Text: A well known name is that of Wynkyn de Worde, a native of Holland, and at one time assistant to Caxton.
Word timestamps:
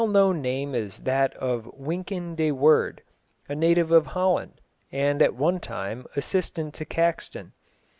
A 0.01 0.03
well 0.03 0.11
known 0.11 0.41
name 0.41 0.73
is 0.73 0.97
that 1.01 1.35
of 1.35 1.69
Wynkyn 1.77 2.35
de 2.35 2.51
Worde, 2.51 3.03
a 3.47 3.53
native 3.53 3.91
of 3.91 4.07
Holland, 4.07 4.59
and 4.91 5.21
at 5.21 5.35
one 5.35 5.59
time 5.59 6.07
assistant 6.15 6.73
to 6.73 6.85
Caxton. 6.85 7.53